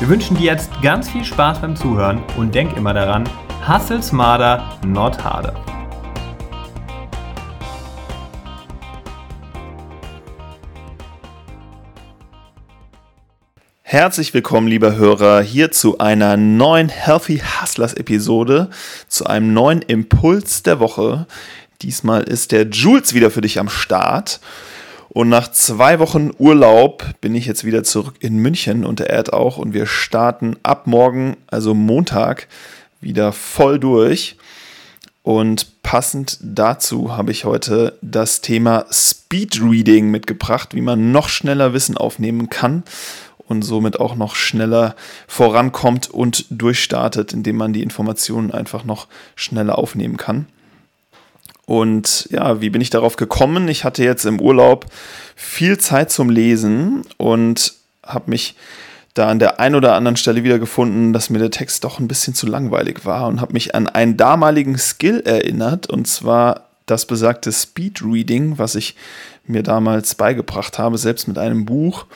Wir 0.00 0.08
wünschen 0.08 0.36
dir 0.36 0.44
jetzt 0.52 0.70
ganz 0.80 1.10
viel 1.10 1.24
Spaß 1.24 1.60
beim 1.60 1.74
Zuhören 1.74 2.22
und 2.36 2.54
denk 2.54 2.76
immer 2.76 2.94
daran, 2.94 3.28
hustle 3.66 4.00
smarter, 4.00 4.78
not 4.86 5.24
harder. 5.24 5.52
Herzlich 13.82 14.32
willkommen, 14.32 14.68
lieber 14.68 14.94
Hörer, 14.94 15.40
hier 15.40 15.72
zu 15.72 15.98
einer 15.98 16.36
neuen 16.36 16.90
Healthy 16.90 17.42
Hustlers 17.60 17.94
Episode, 17.94 18.70
zu 19.08 19.26
einem 19.26 19.52
neuen 19.52 19.82
Impuls 19.82 20.62
der 20.62 20.78
Woche. 20.78 21.26
Diesmal 21.82 22.22
ist 22.22 22.52
der 22.52 22.68
Jules 22.68 23.14
wieder 23.14 23.32
für 23.32 23.40
dich 23.40 23.58
am 23.58 23.68
Start. 23.68 24.38
Und 25.10 25.28
nach 25.28 25.50
zwei 25.50 25.98
Wochen 25.98 26.30
Urlaub 26.38 27.04
bin 27.20 27.34
ich 27.34 27.46
jetzt 27.46 27.64
wieder 27.64 27.82
zurück 27.82 28.16
in 28.20 28.36
München 28.36 28.84
und 28.84 28.98
der 28.98 29.10
Erd 29.10 29.32
auch. 29.32 29.58
Und 29.58 29.72
wir 29.72 29.86
starten 29.86 30.56
ab 30.62 30.86
morgen, 30.86 31.36
also 31.46 31.74
Montag, 31.74 32.46
wieder 33.00 33.32
voll 33.32 33.78
durch. 33.78 34.36
Und 35.22 35.82
passend 35.82 36.38
dazu 36.42 37.16
habe 37.16 37.32
ich 37.32 37.44
heute 37.44 37.98
das 38.02 38.40
Thema 38.40 38.86
Speedreading 38.90 40.10
mitgebracht, 40.10 40.74
wie 40.74 40.80
man 40.80 41.12
noch 41.12 41.28
schneller 41.28 41.72
Wissen 41.72 41.96
aufnehmen 41.96 42.48
kann 42.50 42.82
und 43.46 43.62
somit 43.62 43.98
auch 43.98 44.14
noch 44.14 44.36
schneller 44.36 44.94
vorankommt 45.26 46.08
und 46.08 46.46
durchstartet, 46.50 47.32
indem 47.32 47.56
man 47.56 47.72
die 47.72 47.82
Informationen 47.82 48.52
einfach 48.52 48.84
noch 48.84 49.06
schneller 49.34 49.78
aufnehmen 49.78 50.16
kann. 50.16 50.46
Und 51.68 52.28
ja, 52.30 52.62
wie 52.62 52.70
bin 52.70 52.80
ich 52.80 52.88
darauf 52.88 53.16
gekommen? 53.16 53.68
Ich 53.68 53.84
hatte 53.84 54.02
jetzt 54.02 54.24
im 54.24 54.40
Urlaub 54.40 54.86
viel 55.36 55.76
Zeit 55.76 56.10
zum 56.10 56.30
Lesen 56.30 57.02
und 57.18 57.74
habe 58.02 58.30
mich 58.30 58.56
da 59.12 59.28
an 59.28 59.38
der 59.38 59.60
einen 59.60 59.74
oder 59.74 59.92
anderen 59.92 60.16
Stelle 60.16 60.44
wieder 60.44 60.58
gefunden, 60.58 61.12
dass 61.12 61.28
mir 61.28 61.40
der 61.40 61.50
Text 61.50 61.84
doch 61.84 61.98
ein 61.98 62.08
bisschen 62.08 62.32
zu 62.32 62.46
langweilig 62.46 63.04
war 63.04 63.26
und 63.26 63.42
habe 63.42 63.52
mich 63.52 63.74
an 63.74 63.86
einen 63.86 64.16
damaligen 64.16 64.78
Skill 64.78 65.20
erinnert 65.26 65.90
und 65.90 66.08
zwar 66.08 66.68
das 66.86 67.04
besagte 67.04 67.52
Speedreading, 67.52 68.56
was 68.56 68.74
ich 68.74 68.96
mir 69.44 69.62
damals 69.62 70.14
beigebracht 70.14 70.78
habe, 70.78 70.96
selbst 70.96 71.28
mit 71.28 71.36
einem 71.36 71.66
Buch 71.66 72.06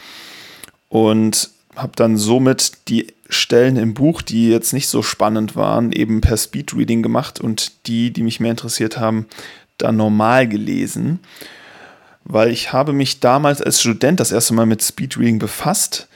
und 0.89 1.51
habe 1.77 1.93
dann 1.97 2.17
somit 2.17 2.89
die 2.89 3.09
Stellen 3.29 3.77
im 3.77 3.95
Buch, 3.95 4.23
die 4.23 4.51
jetzt 4.51 4.73
nicht 4.73 4.89
so 4.89 5.03
spannend 5.03 5.57
waren, 5.57 5.93
eben 5.93 6.21
per 6.21 6.37
Speedreading 6.37 7.03
gemacht 7.03 7.41
und 7.41 7.87
die, 7.87 8.11
die 8.11 8.23
mich 8.23 8.41
mehr 8.41 8.51
interessiert 8.51 8.99
haben, 8.99 9.27
dann 9.79 9.97
normal 9.97 10.49
gelesen. 10.49 11.21
Weil 12.25 12.51
ich 12.51 12.73
habe 12.73 12.93
mich 12.93 13.21
damals 13.21 13.63
als 13.63 13.81
Student 13.81 14.21
das 14.21 14.33
erste 14.33 14.55
Mal 14.55 14.67
mit 14.67 14.83
Speedreading 14.83 15.39
befasst. 15.39 16.09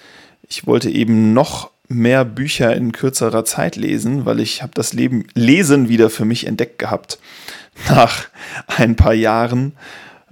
Ich 0.48 0.66
wollte 0.66 0.90
eben 0.90 1.32
noch 1.32 1.70
mehr 1.88 2.24
Bücher 2.24 2.74
in 2.74 2.92
kürzerer 2.92 3.44
Zeit 3.44 3.76
lesen, 3.76 4.26
weil 4.26 4.40
ich 4.40 4.62
habe 4.62 4.72
das 4.74 4.92
Leben 4.92 5.26
Lesen 5.34 5.88
wieder 5.88 6.10
für 6.10 6.24
mich 6.24 6.46
entdeckt 6.46 6.78
gehabt 6.78 7.18
nach 7.88 8.26
ein 8.66 8.96
paar 8.96 9.14
Jahren 9.14 9.72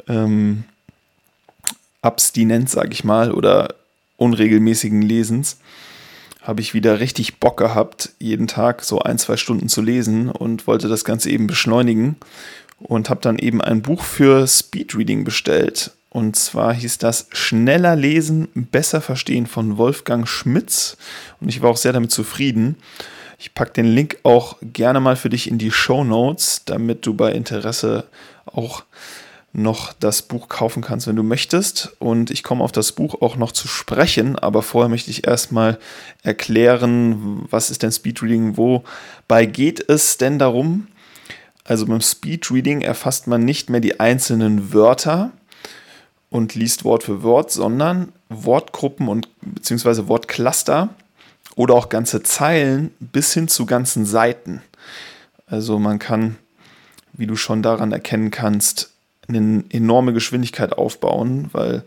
ähm, 0.09 0.65
Abstinenz, 2.03 2.72
sage 2.72 2.93
ich 2.93 3.04
mal, 3.04 3.32
oder 3.32 3.75
unregelmäßigen 4.16 5.02
Lesens 5.02 5.58
habe 6.44 6.60
ich 6.60 6.75
wieder 6.75 7.00
richtig 7.00 7.41
Bock 7.41 7.56
gehabt, 7.56 8.10
jeden 8.19 8.47
Tag 8.47 8.84
so 8.84 9.00
ein, 9.00 9.19
zwei 9.19 9.38
Stunden 9.38 9.69
zu 9.69 9.80
lesen 9.80 10.28
und 10.28 10.66
wollte 10.66 10.88
das 10.88 11.04
Ganze 11.04 11.30
eben 11.30 11.47
beschleunigen 11.47 12.16
und 12.78 13.08
habe 13.08 13.22
dann 13.22 13.38
eben 13.38 13.62
ein 13.62 13.80
Buch 13.80 14.02
für 14.02 14.47
Speedreading 14.47 15.25
bestellt. 15.25 15.92
Und 16.10 16.36
zwar 16.36 16.75
hieß 16.75 16.98
das 16.98 17.26
Schneller 17.32 17.97
lesen, 17.97 18.48
besser 18.54 19.00
verstehen 19.00 19.47
von 19.47 19.78
Wolfgang 19.78 20.28
Schmitz. 20.28 20.96
Und 21.41 21.48
ich 21.48 21.62
war 21.62 21.70
auch 21.70 21.76
sehr 21.76 21.92
damit 21.92 22.12
zufrieden. 22.12 22.76
Ich 23.38 23.54
packe 23.54 23.72
den 23.72 23.86
Link 23.86 24.19
auch 24.22 24.58
gerne 24.62 25.00
mal 25.00 25.16
für 25.16 25.31
dich 25.31 25.48
in 25.48 25.58
die 25.58 25.72
Show 25.72 26.04
Notes, 26.04 26.62
damit 26.66 27.04
du 27.06 27.14
bei 27.14 27.32
Interesse 27.32 28.06
auch 28.46 28.84
noch 29.54 29.92
das 29.92 30.22
Buch 30.22 30.48
kaufen 30.48 30.82
kannst, 30.82 31.06
wenn 31.06 31.16
du 31.16 31.22
möchtest. 31.22 31.97
Und 32.00 32.31
ich 32.31 32.42
komme 32.42 32.62
auf 32.62 32.72
das 32.72 32.92
Buch 32.92 33.22
auch 33.22 33.37
noch 33.37 33.53
zu 33.53 33.69
sprechen, 33.69 34.37
aber 34.37 34.62
vorher 34.62 34.88
möchte 34.88 35.10
ich 35.10 35.26
erstmal 35.26 35.78
erklären, 36.22 37.47
was 37.50 37.70
ist 37.70 37.82
denn 37.82 37.93
Speedreading, 37.93 38.56
wobei 38.56 39.47
geht 39.47 39.88
es 39.88 40.19
denn 40.19 40.38
darum? 40.38 40.88
Also 41.62 41.87
beim 41.87 42.00
Speedreading 42.00 42.82
erfasst 42.82 43.26
man 43.26 43.44
nicht 43.44 43.70
mehr 43.70 43.81
die 43.81 44.00
einzelnen 44.00 44.75
Wörter 44.75 45.31
und 46.31 46.56
liest 46.56 46.84
Wort 46.84 47.04
für 47.04 47.22
Wort, 47.22 47.53
sondern 47.53 48.12
Wortgruppen 48.28 49.09
und 49.09 49.28
beziehungsweise 49.41 50.09
Wortcluster 50.09 50.88
oder 51.54 51.75
auch 51.75 51.88
ganze 51.88 52.25
Zeilen 52.25 52.93
bis 52.98 53.32
hin 53.32 53.47
zu 53.47 53.66
ganzen 53.66 54.04
Seiten. 54.04 54.62
Also 55.47 55.78
man 55.78 56.00
kann, 56.00 56.37
wie 57.12 57.28
du 57.28 57.37
schon 57.37 57.62
daran 57.62 57.93
erkennen 57.93 58.32
kannst, 58.32 58.94
eine 59.29 59.65
enorme 59.71 60.12
Geschwindigkeit 60.12 60.73
aufbauen, 60.73 61.49
weil 61.53 61.85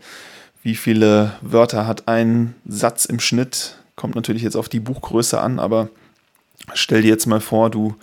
wie 0.62 0.74
viele 0.74 1.32
Wörter 1.40 1.86
hat 1.86 2.08
ein 2.08 2.54
Satz 2.66 3.04
im 3.04 3.20
Schnitt, 3.20 3.76
kommt 3.96 4.14
natürlich 4.14 4.42
jetzt 4.42 4.56
auf 4.56 4.68
die 4.68 4.80
Buchgröße 4.80 5.40
an, 5.40 5.58
aber 5.58 5.88
stell 6.74 7.02
dir 7.02 7.08
jetzt 7.08 7.26
mal 7.26 7.40
vor, 7.40 7.70
du, 7.70 7.94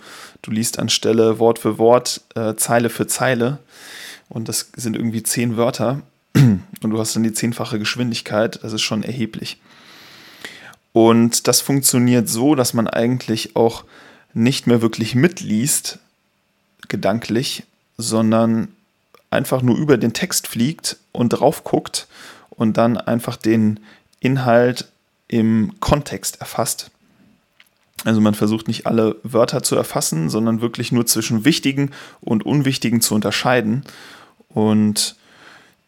du 0.42 0.50
liest 0.50 0.78
anstelle 0.78 1.38
Wort 1.38 1.58
für 1.58 1.78
Wort, 1.78 2.22
äh, 2.34 2.54
Zeile 2.56 2.90
für 2.90 3.06
Zeile 3.06 3.58
und 4.28 4.48
das 4.48 4.70
sind 4.76 4.96
irgendwie 4.96 5.22
zehn 5.22 5.56
Wörter 5.56 6.02
und 6.34 6.90
du 6.90 6.98
hast 6.98 7.14
dann 7.14 7.22
die 7.22 7.32
zehnfache 7.32 7.78
Geschwindigkeit, 7.78 8.62
das 8.62 8.72
ist 8.72 8.82
schon 8.82 9.02
erheblich. 9.02 9.58
Und 10.92 11.46
das 11.46 11.60
funktioniert 11.60 12.26
so, 12.28 12.54
dass 12.54 12.72
man 12.72 12.88
eigentlich 12.88 13.54
auch 13.54 13.84
nicht 14.32 14.66
mehr 14.66 14.80
wirklich 14.80 15.14
mitliest, 15.14 15.98
gedanklich, 16.88 17.64
sondern 17.98 18.68
einfach 19.30 19.62
nur 19.62 19.76
über 19.76 19.96
den 19.96 20.12
Text 20.12 20.46
fliegt 20.46 20.96
und 21.12 21.30
drauf 21.30 21.64
guckt 21.64 22.06
und 22.50 22.76
dann 22.76 22.96
einfach 22.96 23.36
den 23.36 23.80
Inhalt 24.20 24.90
im 25.28 25.72
Kontext 25.80 26.40
erfasst. 26.40 26.90
Also 28.04 28.20
man 28.20 28.34
versucht 28.34 28.68
nicht 28.68 28.86
alle 28.86 29.16
Wörter 29.22 29.62
zu 29.62 29.74
erfassen, 29.74 30.30
sondern 30.30 30.60
wirklich 30.60 30.92
nur 30.92 31.06
zwischen 31.06 31.44
wichtigen 31.44 31.90
und 32.20 32.46
unwichtigen 32.46 33.00
zu 33.00 33.14
unterscheiden. 33.14 33.84
Und 34.48 35.16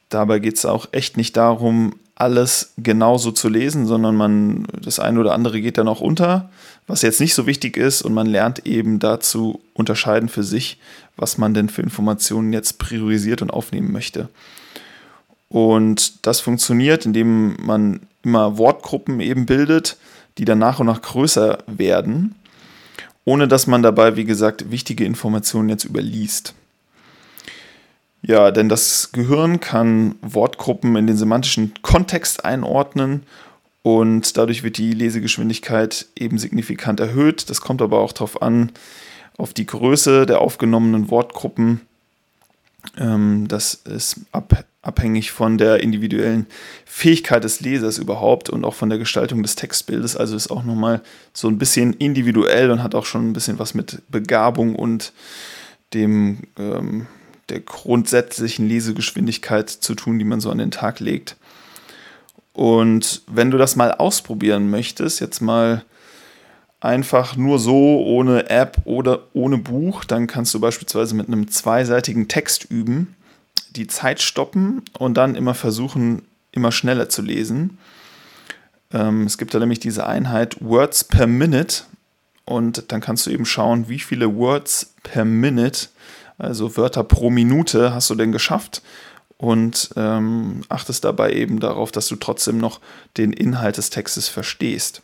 dabei 0.09 0.39
geht 0.39 0.57
es 0.57 0.65
auch 0.65 0.89
echt 0.93 1.17
nicht 1.17 1.37
darum, 1.37 1.95
alles 2.19 2.73
genauso 2.77 3.31
zu 3.31 3.49
lesen, 3.49 3.87
sondern 3.87 4.17
man, 4.17 4.67
das 4.83 4.99
eine 4.99 5.21
oder 5.21 5.35
andere 5.35 5.61
geht 5.61 5.79
dann 5.79 5.87
auch 5.87 6.01
unter, 6.01 6.51
was 6.89 7.03
jetzt 7.03 7.21
nicht 7.21 7.33
so 7.33 7.47
wichtig 7.47 7.77
ist 7.77 8.03
und 8.03 8.13
man 8.13 8.27
lernt 8.27 8.67
eben 8.67 8.99
dazu 8.99 9.61
unterscheiden 9.73 10.29
für 10.29 10.43
sich, 10.43 10.81
was 11.17 11.39
man 11.39 11.55
denn 11.55 11.69
für 11.69 11.83
Informationen 11.83 12.53
jetzt 12.53 12.79
priorisiert 12.79 13.41
und 13.41 13.51
aufnehmen 13.51 13.93
möchte. 13.93 14.29
Und 15.49 16.27
das 16.27 16.41
funktioniert, 16.41 17.07
indem 17.07 17.57
man 17.65 18.01
immer 18.23 18.59
Wortgruppen 18.59 19.21
eben 19.21 19.47
bildet, 19.47 19.97
die 20.39 20.45
dann 20.45 20.59
nach 20.59 20.81
und 20.81 20.87
nach 20.87 21.03
größer 21.03 21.59
werden, 21.69 22.35
ohne 23.25 23.47
dass 23.47 23.69
man 23.69 23.85
dabei, 23.85 24.17
wie 24.17 24.25
gesagt, 24.25 24.73
wichtige 24.73 25.05
Informationen 25.05 25.69
jetzt 25.69 25.85
überliest. 25.85 26.55
Ja, 28.23 28.51
denn 28.51 28.69
das 28.69 29.13
Gehirn 29.13 29.61
kann 29.61 30.17
Wortgruppen 30.23 30.97
in 30.97 31.07
den 31.07 31.17
semantischen 31.17 31.73
Kontext 31.83 32.45
einordnen 32.45 33.23
und 33.83 34.37
dadurch 34.37 34.63
wird 34.63 34.77
die 34.77 34.93
Lesegeschwindigkeit 34.93 36.07
eben 36.17 36.39
signifikant 36.39 37.01
erhöht. 37.01 37.49
Das 37.49 37.61
kommt 37.61 37.81
aber 37.81 38.01
auch 38.01 38.13
darauf 38.13 38.43
an, 38.43 38.73
auf 39.37 39.55
die 39.55 39.67
Größe 39.67 40.27
der 40.27 40.41
aufgenommenen 40.41 41.11
Wortgruppen. 41.11 41.81
Ähm, 42.99 43.47
das 43.49 43.75
ist 43.75 44.21
abhängig 44.83 45.31
von 45.31 45.57
der 45.57 45.81
individuellen 45.81 46.47
Fähigkeit 46.85 47.45
des 47.45 47.61
Lesers 47.61 47.99
überhaupt 47.99 48.51
und 48.51 48.65
auch 48.65 48.75
von 48.75 48.89
der 48.89 48.99
Gestaltung 48.99 49.43
des 49.43 49.55
Textbildes. 49.55 50.17
Also 50.17 50.35
ist 50.35 50.51
auch 50.51 50.65
nochmal 50.65 51.03
so 51.33 51.49
ein 51.49 51.59
bisschen 51.59 51.93
individuell 51.95 52.71
und 52.71 52.83
hat 52.83 52.95
auch 52.97 53.07
schon 53.07 53.31
ein 53.31 53.33
bisschen 53.33 53.61
was 53.61 53.75
mit 53.75 54.03
Begabung 54.11 54.75
und 54.75 55.13
dem 55.95 56.41
ähm, 56.59 57.07
der 57.49 57.61
grundsätzlichen 57.61 58.69
Lesegeschwindigkeit 58.69 59.71
zu 59.71 59.95
tun, 59.95 60.19
die 60.19 60.25
man 60.25 60.41
so 60.41 60.51
an 60.51 60.59
den 60.59 60.71
Tag 60.71 61.01
legt. 61.01 61.37
Und 62.53 63.23
wenn 63.27 63.51
du 63.51 63.59
das 63.59 63.77
mal 63.77 63.93
ausprobieren 63.93 64.71
möchtest, 64.71 65.21
jetzt 65.21 65.41
mal 65.41 65.85
einfach 66.81 67.37
nur 67.37 67.59
so, 67.59 68.01
ohne 68.05 68.51
App 68.51 68.79
oder 68.85 69.25
ohne 69.33 69.59
Buch. 69.59 70.05
Dann 70.05 70.27
kannst 70.27 70.55
du 70.55 70.61
beispielsweise 70.61 71.15
mit 71.15 71.29
einem 71.29 71.49
zweiseitigen 71.49 72.29
Text 72.29 72.65
üben, 72.71 73.15
die 73.71 73.87
Zeit 73.87 74.21
stoppen 74.21 74.83
und 74.99 75.15
dann 75.15 75.35
immer 75.35 75.55
versuchen, 75.55 76.23
immer 76.53 76.73
schneller 76.73 77.09
zu 77.09 77.23
lesen. 77.23 77.79
Ähm, 78.93 79.25
es 79.25 79.39
gibt 79.39 79.55
da 79.55 79.59
nämlich 79.59 79.81
diese 79.81 80.07
Einheit 80.07 80.57
Words 80.61 81.05
per 81.05 81.27
Minute 81.27 81.83
und 82.45 82.91
dann 82.91 83.01
kannst 83.01 83.27
du 83.27 83.31
eben 83.31 83.45
schauen, 83.45 83.89
wie 83.89 83.99
viele 83.99 84.35
Words 84.35 84.95
per 85.03 85.25
Minute, 85.25 85.89
also 86.39 86.77
Wörter 86.77 87.05
pro 87.05 87.31
Minute, 87.31 87.93
hast 87.93 88.09
du 88.11 88.15
denn 88.15 88.33
geschafft 88.33 88.83
und 89.37 89.91
ähm, 89.97 90.63
achtest 90.69 91.05
dabei 91.05 91.33
eben 91.33 91.61
darauf, 91.61 91.93
dass 91.93 92.09
du 92.09 92.17
trotzdem 92.17 92.59
noch 92.59 92.81
den 93.17 93.33
Inhalt 93.33 93.77
des 93.77 93.91
Textes 93.91 94.29
verstehst. 94.29 95.03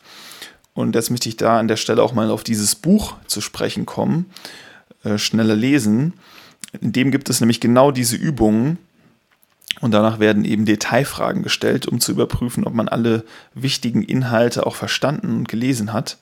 Und 0.73 0.95
jetzt 0.95 1.09
möchte 1.09 1.29
ich 1.29 1.37
da 1.37 1.59
an 1.59 1.67
der 1.67 1.77
Stelle 1.77 2.03
auch 2.03 2.13
mal 2.13 2.29
auf 2.29 2.43
dieses 2.43 2.75
Buch 2.75 3.15
zu 3.27 3.39
sprechen 3.39 3.85
kommen, 3.85 4.29
äh, 5.03 5.17
schneller 5.17 5.55
lesen. 5.55 6.13
In 6.81 6.91
dem 6.91 7.11
gibt 7.11 7.29
es 7.29 7.39
nämlich 7.39 7.61
genau 7.61 7.91
diese 7.91 8.17
Übungen 8.17 8.77
und 9.79 9.93
danach 9.93 10.19
werden 10.19 10.45
eben 10.45 10.65
Detailfragen 10.65 11.43
gestellt, 11.43 11.87
um 11.87 11.99
zu 11.99 12.11
überprüfen, 12.11 12.65
ob 12.65 12.73
man 12.73 12.89
alle 12.89 13.23
wichtigen 13.53 14.03
Inhalte 14.03 14.65
auch 14.65 14.75
verstanden 14.75 15.37
und 15.37 15.47
gelesen 15.47 15.93
hat. 15.93 16.17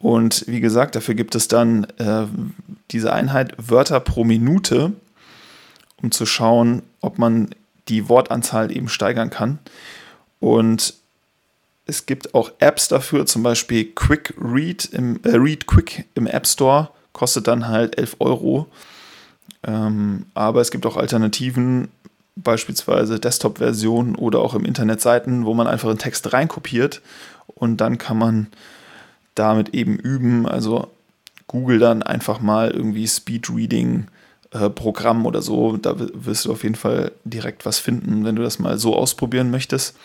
Und 0.00 0.44
wie 0.48 0.60
gesagt, 0.60 0.96
dafür 0.96 1.14
gibt 1.14 1.34
es 1.34 1.46
dann 1.46 1.84
äh, 1.98 2.26
diese 2.90 3.12
Einheit 3.12 3.54
Wörter 3.58 4.00
pro 4.00 4.24
Minute, 4.24 4.92
um 6.02 6.10
zu 6.10 6.24
schauen, 6.24 6.82
ob 7.02 7.18
man 7.18 7.50
die 7.88 8.08
Wortanzahl 8.08 8.74
eben 8.74 8.88
steigern 8.88 9.28
kann. 9.28 9.58
Und 10.40 10.94
es 11.84 12.06
gibt 12.06 12.34
auch 12.34 12.52
Apps 12.60 12.88
dafür, 12.88 13.26
zum 13.26 13.42
Beispiel 13.42 13.92
Quick 13.94 14.34
Read, 14.40 14.86
im, 14.86 15.20
äh, 15.22 15.36
Read 15.36 15.66
Quick 15.66 16.06
im 16.14 16.26
App 16.26 16.46
Store, 16.46 16.88
kostet 17.12 17.46
dann 17.46 17.68
halt 17.68 17.98
11 17.98 18.16
Euro. 18.20 18.68
Ähm, 19.62 20.26
aber 20.32 20.62
es 20.62 20.70
gibt 20.70 20.86
auch 20.86 20.96
Alternativen, 20.96 21.88
beispielsweise 22.36 23.20
Desktop-Versionen 23.20 24.14
oder 24.14 24.38
auch 24.38 24.54
im 24.54 24.64
Internet 24.64 25.02
Seiten, 25.02 25.44
wo 25.44 25.52
man 25.52 25.66
einfach 25.66 25.90
einen 25.90 25.98
Text 25.98 26.32
reinkopiert 26.32 27.02
und 27.48 27.78
dann 27.82 27.98
kann 27.98 28.16
man 28.16 28.46
damit 29.34 29.74
eben 29.74 29.96
üben. 29.96 30.46
Also 30.46 30.88
Google 31.46 31.78
dann 31.78 32.02
einfach 32.02 32.40
mal 32.40 32.70
irgendwie 32.70 33.06
Speedreading 33.06 34.06
äh, 34.52 34.70
Programm 34.70 35.26
oder 35.26 35.42
so. 35.42 35.76
Da 35.76 35.94
wirst 35.98 36.44
du 36.44 36.52
auf 36.52 36.62
jeden 36.62 36.74
Fall 36.74 37.12
direkt 37.24 37.66
was 37.66 37.78
finden, 37.78 38.24
wenn 38.24 38.36
du 38.36 38.42
das 38.42 38.58
mal 38.58 38.78
so 38.78 38.96
ausprobieren 38.96 39.50
möchtest. 39.50 39.96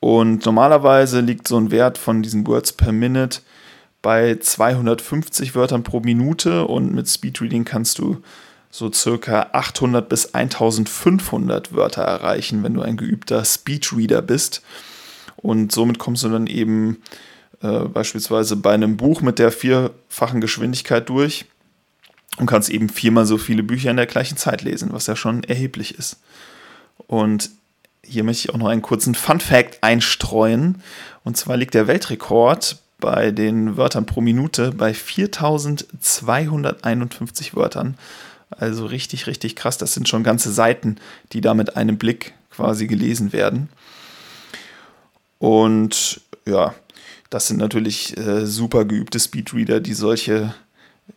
Und 0.00 0.44
normalerweise 0.46 1.20
liegt 1.20 1.48
so 1.48 1.56
ein 1.58 1.70
Wert 1.70 1.98
von 1.98 2.22
diesen 2.22 2.46
Words 2.46 2.72
per 2.72 2.92
Minute 2.92 3.40
bei 4.00 4.36
250 4.36 5.54
Wörtern 5.54 5.82
pro 5.82 6.00
Minute 6.00 6.66
und 6.66 6.94
mit 6.94 7.08
Speedreading 7.08 7.64
kannst 7.64 7.98
du 7.98 8.22
so 8.70 8.92
circa 8.92 9.48
800 9.52 10.08
bis 10.08 10.34
1500 10.34 11.74
Wörter 11.74 12.02
erreichen, 12.02 12.62
wenn 12.62 12.74
du 12.74 12.82
ein 12.82 12.96
geübter 12.96 13.44
Speedreader 13.44 14.22
bist. 14.22 14.62
Und 15.36 15.72
somit 15.72 15.98
kommst 15.98 16.24
du 16.24 16.28
dann 16.28 16.46
eben 16.46 16.98
äh, 17.62 17.80
beispielsweise 17.80 18.56
bei 18.56 18.72
einem 18.72 18.96
Buch 18.96 19.20
mit 19.20 19.38
der 19.38 19.52
vierfachen 19.52 20.40
Geschwindigkeit 20.40 21.08
durch 21.08 21.46
und 22.38 22.46
kannst 22.46 22.70
eben 22.70 22.88
viermal 22.88 23.26
so 23.26 23.38
viele 23.38 23.62
Bücher 23.62 23.90
in 23.90 23.96
der 23.96 24.06
gleichen 24.06 24.36
Zeit 24.36 24.62
lesen, 24.62 24.90
was 24.92 25.06
ja 25.06 25.16
schon 25.16 25.44
erheblich 25.44 25.98
ist. 25.98 26.18
Und 27.06 27.50
hier 28.02 28.24
möchte 28.24 28.48
ich 28.48 28.54
auch 28.54 28.58
noch 28.58 28.68
einen 28.68 28.82
kurzen 28.82 29.14
Fun 29.14 29.40
Fact 29.40 29.78
einstreuen. 29.82 30.82
Und 31.24 31.36
zwar 31.36 31.56
liegt 31.56 31.74
der 31.74 31.86
Weltrekord 31.86 32.78
bei 33.00 33.30
den 33.30 33.76
Wörtern 33.76 34.06
pro 34.06 34.20
Minute 34.20 34.72
bei 34.72 34.92
4251 34.94 37.54
Wörtern. 37.54 37.96
Also 38.50 38.86
richtig, 38.86 39.26
richtig 39.26 39.56
krass. 39.56 39.78
Das 39.78 39.94
sind 39.94 40.08
schon 40.08 40.22
ganze 40.22 40.52
Seiten, 40.52 40.96
die 41.32 41.40
da 41.40 41.54
mit 41.54 41.76
einem 41.76 41.98
Blick 41.98 42.34
quasi 42.50 42.86
gelesen 42.86 43.32
werden. 43.32 43.68
Und 45.38 46.20
ja, 46.46 46.74
das 47.30 47.48
sind 47.48 47.58
natürlich 47.58 48.16
äh, 48.16 48.46
super 48.46 48.84
geübte 48.84 49.20
Speedreader, 49.20 49.80
die 49.80 49.94
solche 49.94 50.54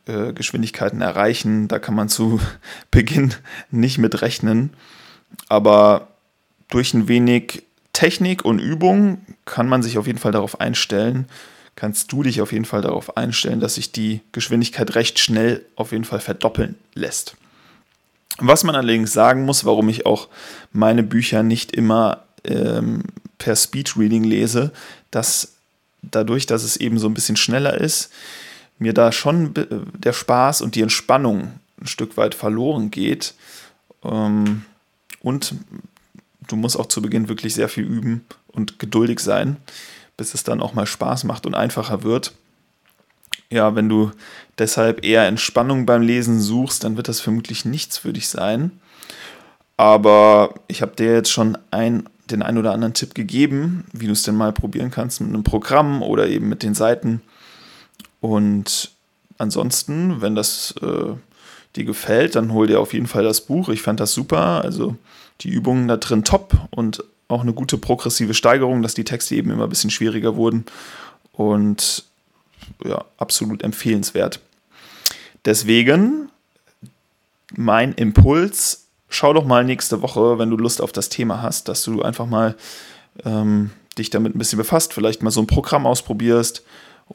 äh, 0.05 0.33
Geschwindigkeiten 0.33 1.01
erreichen. 1.01 1.67
Da 1.67 1.79
kann 1.79 1.95
man 1.95 2.09
zu 2.09 2.39
Beginn 2.91 3.33
nicht 3.69 3.97
mit 3.97 4.21
rechnen. 4.21 4.71
Aber 5.47 6.07
durch 6.69 6.93
ein 6.93 7.07
wenig 7.07 7.63
Technik 7.93 8.43
und 8.45 8.59
Übung 8.59 9.25
kann 9.45 9.67
man 9.67 9.83
sich 9.83 9.97
auf 9.97 10.07
jeden 10.07 10.19
Fall 10.19 10.31
darauf 10.31 10.59
einstellen, 10.59 11.27
kannst 11.75 12.11
du 12.11 12.23
dich 12.23 12.41
auf 12.41 12.51
jeden 12.51 12.65
Fall 12.65 12.81
darauf 12.81 13.17
einstellen, 13.17 13.59
dass 13.59 13.75
sich 13.75 13.91
die 13.91 14.21
Geschwindigkeit 14.31 14.95
recht 14.95 15.19
schnell 15.19 15.65
auf 15.75 15.91
jeden 15.91 16.03
Fall 16.03 16.19
verdoppeln 16.19 16.75
lässt. 16.93 17.35
Was 18.37 18.63
man 18.63 18.75
allerdings 18.75 19.13
sagen 19.13 19.45
muss, 19.45 19.65
warum 19.65 19.89
ich 19.89 20.05
auch 20.05 20.29
meine 20.71 21.03
Bücher 21.03 21.43
nicht 21.43 21.73
immer 21.73 22.23
ähm, 22.43 23.03
per 23.37 23.55
Speedreading 23.55 24.23
lese, 24.23 24.71
dass 25.11 25.53
dadurch, 26.01 26.45
dass 26.45 26.63
es 26.63 26.77
eben 26.77 26.99
so 26.99 27.07
ein 27.07 27.13
bisschen 27.13 27.37
schneller 27.37 27.79
ist, 27.79 28.11
mir 28.79 28.93
da 28.93 29.11
schon 29.11 29.53
der 29.93 30.13
Spaß 30.13 30.61
und 30.61 30.75
die 30.75 30.81
Entspannung 30.81 31.59
ein 31.79 31.87
Stück 31.87 32.17
weit 32.17 32.35
verloren 32.35 32.91
geht. 32.91 33.35
Ähm, 34.03 34.63
und 35.21 35.53
du 36.47 36.55
musst 36.55 36.77
auch 36.77 36.87
zu 36.87 37.01
Beginn 37.01 37.29
wirklich 37.29 37.53
sehr 37.53 37.69
viel 37.69 37.83
üben 37.83 38.25
und 38.47 38.79
geduldig 38.79 39.19
sein, 39.19 39.57
bis 40.17 40.33
es 40.33 40.43
dann 40.43 40.61
auch 40.61 40.73
mal 40.73 40.87
Spaß 40.87 41.23
macht 41.25 41.45
und 41.45 41.55
einfacher 41.55 42.03
wird. 42.03 42.33
Ja, 43.49 43.75
wenn 43.75 43.89
du 43.89 44.11
deshalb 44.57 45.05
eher 45.05 45.27
Entspannung 45.27 45.85
beim 45.85 46.01
Lesen 46.01 46.39
suchst, 46.39 46.83
dann 46.83 46.97
wird 46.97 47.07
das 47.07 47.19
vermutlich 47.19 47.65
nichts 47.65 47.97
für 47.97 48.13
dich 48.13 48.29
sein. 48.29 48.71
Aber 49.77 50.53
ich 50.67 50.81
habe 50.81 50.95
dir 50.95 51.13
jetzt 51.13 51.31
schon 51.31 51.57
ein, 51.69 52.07
den 52.31 52.41
ein 52.41 52.57
oder 52.57 52.73
anderen 52.73 52.93
Tipp 52.93 53.13
gegeben, 53.15 53.85
wie 53.93 54.07
du 54.07 54.13
es 54.13 54.23
denn 54.23 54.35
mal 54.35 54.51
probieren 54.51 54.91
kannst 54.91 55.21
mit 55.21 55.29
einem 55.29 55.43
Programm 55.43 56.01
oder 56.01 56.27
eben 56.27 56.49
mit 56.49 56.63
den 56.63 56.73
Seiten. 56.73 57.21
Und 58.19 58.91
ansonsten, 59.37 60.21
wenn 60.21 60.35
das 60.35 60.75
äh, 60.81 61.13
dir 61.75 61.85
gefällt, 61.85 62.35
dann 62.35 62.53
hol 62.53 62.67
dir 62.67 62.79
auf 62.79 62.93
jeden 62.93 63.07
Fall 63.07 63.23
das 63.23 63.41
Buch. 63.41 63.69
Ich 63.69 63.81
fand 63.81 63.99
das 63.99 64.13
super. 64.13 64.63
Also 64.63 64.95
die 65.41 65.49
Übungen 65.49 65.87
da 65.87 65.97
drin 65.97 66.23
top 66.23 66.55
und 66.71 67.03
auch 67.27 67.41
eine 67.41 67.53
gute 67.53 67.77
progressive 67.77 68.33
Steigerung, 68.33 68.81
dass 68.81 68.93
die 68.93 69.05
Texte 69.05 69.35
eben 69.35 69.51
immer 69.51 69.63
ein 69.63 69.69
bisschen 69.69 69.89
schwieriger 69.89 70.35
wurden. 70.35 70.65
Und 71.31 72.03
ja, 72.83 73.05
absolut 73.17 73.63
empfehlenswert. 73.63 74.39
Deswegen 75.45 76.29
mein 77.55 77.93
Impuls, 77.93 78.85
schau 79.11 79.33
doch 79.33 79.45
mal 79.45 79.63
nächste 79.63 80.01
Woche, 80.01 80.39
wenn 80.39 80.49
du 80.49 80.57
Lust 80.57 80.81
auf 80.81 80.91
das 80.91 81.09
Thema 81.09 81.41
hast, 81.41 81.67
dass 81.67 81.83
du 81.83 82.01
einfach 82.01 82.25
mal 82.25 82.55
ähm, 83.25 83.69
dich 83.97 84.09
damit 84.09 84.33
ein 84.33 84.39
bisschen 84.39 84.57
befasst, 84.57 84.93
vielleicht 84.93 85.21
mal 85.21 85.31
so 85.31 85.41
ein 85.41 85.47
Programm 85.47 85.85
ausprobierst 85.85 86.63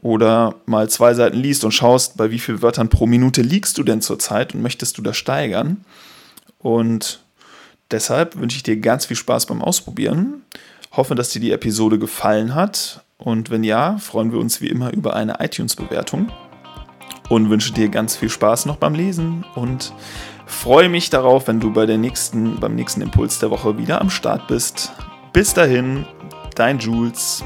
oder 0.02 0.56
mal 0.66 0.88
zwei 0.90 1.14
Seiten 1.14 1.38
liest 1.38 1.64
und 1.64 1.72
schaust, 1.72 2.16
bei 2.18 2.30
wie 2.30 2.38
vielen 2.38 2.60
Wörtern 2.62 2.90
pro 2.90 3.06
Minute 3.06 3.40
liegst 3.40 3.78
du 3.78 3.82
denn 3.82 4.02
zurzeit 4.02 4.54
und 4.54 4.62
möchtest 4.62 4.98
du 4.98 5.02
das 5.02 5.16
steigern. 5.16 5.84
Und 6.58 7.20
deshalb 7.90 8.36
wünsche 8.36 8.58
ich 8.58 8.62
dir 8.62 8.76
ganz 8.76 9.06
viel 9.06 9.16
Spaß 9.16 9.46
beim 9.46 9.62
Ausprobieren. 9.62 10.42
Hoffe, 10.92 11.14
dass 11.14 11.30
dir 11.30 11.40
die 11.40 11.52
Episode 11.52 11.98
gefallen 11.98 12.54
hat. 12.54 13.04
Und 13.16 13.50
wenn 13.50 13.64
ja, 13.64 13.96
freuen 13.96 14.32
wir 14.32 14.38
uns 14.38 14.60
wie 14.60 14.68
immer 14.68 14.92
über 14.92 15.16
eine 15.16 15.40
iTunes-Bewertung. 15.40 16.30
Und 17.30 17.48
wünsche 17.48 17.72
dir 17.72 17.88
ganz 17.88 18.16
viel 18.16 18.28
Spaß 18.28 18.66
noch 18.66 18.76
beim 18.76 18.94
Lesen 18.94 19.44
und 19.56 19.92
freue 20.46 20.88
mich 20.88 21.10
darauf, 21.10 21.48
wenn 21.48 21.60
du 21.60 21.72
bei 21.72 21.84
der 21.84 21.98
nächsten, 21.98 22.58
beim 22.58 22.74
nächsten 22.74 23.02
Impuls 23.02 23.38
der 23.38 23.50
Woche 23.50 23.76
wieder 23.76 24.00
am 24.00 24.08
Start 24.08 24.46
bist. 24.46 24.92
Bis 25.32 25.52
dahin, 25.52 26.06
dein 26.54 26.78
Jules. 26.78 27.44